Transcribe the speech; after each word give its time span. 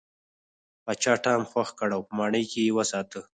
پاچا 0.83 1.13
ټام 1.23 1.41
خوښ 1.51 1.69
کړ 1.79 1.89
او 1.95 2.01
په 2.07 2.13
ماڼۍ 2.17 2.43
کې 2.51 2.59
یې 2.65 2.71
وساته. 2.77 3.19